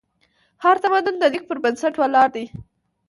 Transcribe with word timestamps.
هر 0.63 0.75
تمدن 0.83 1.15
د 1.19 1.23
لیک 1.33 1.43
په 1.47 1.55
بنسټ 1.63 1.93
ولاړ 1.97 2.27
دی. 2.35 2.45